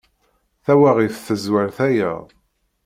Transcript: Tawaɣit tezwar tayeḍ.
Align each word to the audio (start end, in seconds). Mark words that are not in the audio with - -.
Tawaɣit 0.65 1.15
tezwar 1.27 1.67
tayeḍ. 1.77 2.21